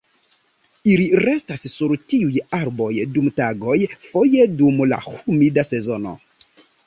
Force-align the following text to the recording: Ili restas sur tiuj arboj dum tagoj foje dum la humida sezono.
Ili 0.91 1.03
restas 1.23 1.65
sur 1.73 1.91
tiuj 2.13 2.39
arboj 2.59 2.89
dum 3.17 3.29
tagoj 3.41 3.77
foje 4.07 4.49
dum 4.61 4.83
la 4.93 5.01
humida 5.11 5.67
sezono. 5.71 6.15